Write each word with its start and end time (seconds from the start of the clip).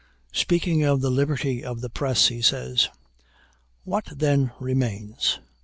Speaking 0.33 0.81
of 0.83 1.01
the 1.01 1.11
liberty 1.11 1.63
of 1.63 1.81
the 1.81 1.87
press, 1.91 2.29
he 2.29 2.41
says 2.41 2.89
"What, 3.83 4.05
then, 4.05 4.51
remains? 4.59 5.39